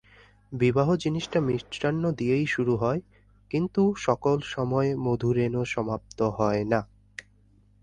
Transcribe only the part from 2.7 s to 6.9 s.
হয়, কিন্তু সকল সময় মধুরেণ সমাপ্ত হয় না।